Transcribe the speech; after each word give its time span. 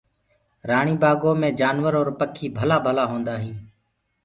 رآڻي 0.69 0.93
بآگو 1.01 1.31
مي 1.41 1.49
جآنور 1.59 1.93
اور 1.99 2.09
پکي 2.19 2.47
ڀلآ 2.57 2.77
ڀلآ 2.85 3.03
هوندآ 3.11 3.35
هينٚ۔ 3.43 3.61